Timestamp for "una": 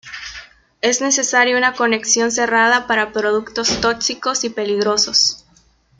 1.55-1.73